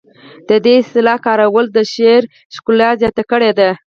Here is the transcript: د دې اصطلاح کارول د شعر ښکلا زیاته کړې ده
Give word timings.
د 0.49 0.51
دې 0.65 0.73
اصطلاح 0.81 1.17
کارول 1.25 1.65
د 1.71 1.77
شعر 1.93 2.21
ښکلا 2.55 2.89
زیاته 3.01 3.23
کړې 3.31 3.51
ده 3.59 3.69